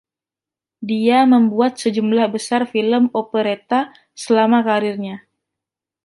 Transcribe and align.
Dia 0.89 1.19
membuat 1.33 1.73
sejumlah 1.83 2.27
besar 2.35 2.61
film 2.73 3.03
Operetta 3.21 3.81
selama 4.23 4.59
kariernya. 4.67 5.17